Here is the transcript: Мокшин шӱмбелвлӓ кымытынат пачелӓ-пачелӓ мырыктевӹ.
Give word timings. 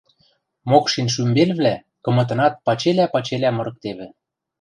Мокшин 0.69 1.07
шӱмбелвлӓ 1.13 1.75
кымытынат 2.03 2.53
пачелӓ-пачелӓ 2.65 3.49
мырыктевӹ. 3.57 4.07